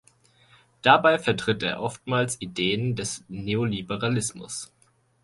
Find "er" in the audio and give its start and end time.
1.61-1.79